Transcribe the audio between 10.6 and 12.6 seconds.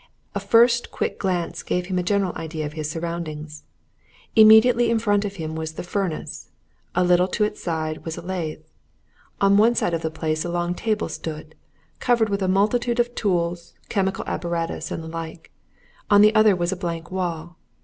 table stood, covered with a